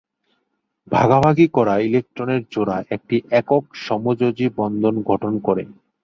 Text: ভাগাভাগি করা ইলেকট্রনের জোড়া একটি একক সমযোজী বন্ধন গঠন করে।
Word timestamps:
ভাগাভাগি 0.91 1.45
করা 1.53 1.75
ইলেকট্রনের 1.87 2.41
জোড়া 2.51 2.77
একটি 2.95 3.17
একক 3.31 3.63
সমযোজী 3.81 4.47
বন্ধন 4.57 4.95
গঠন 5.09 5.33
করে। 5.47 5.63